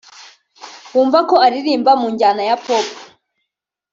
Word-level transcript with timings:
wumva 0.93 1.19
ko 1.29 1.35
aririmba 1.45 1.91
mu 2.01 2.07
njyana 2.13 2.41
ya 2.49 2.57
Pop 2.65 2.85